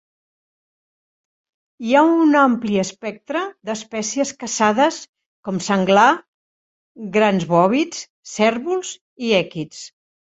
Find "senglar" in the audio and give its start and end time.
5.67-6.07